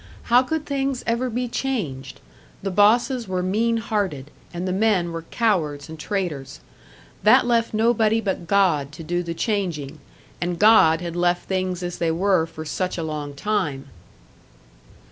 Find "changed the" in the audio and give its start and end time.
1.47-2.71